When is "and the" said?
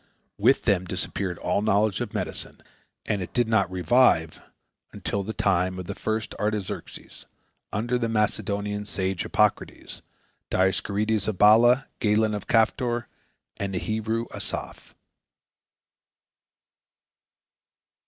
13.57-13.77